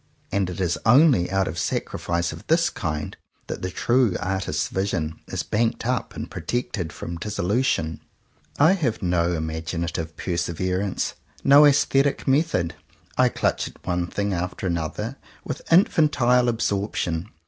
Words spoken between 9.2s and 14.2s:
imaginative perseverance, no aesthetic method. I clutch at one